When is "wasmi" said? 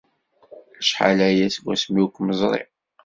1.65-1.99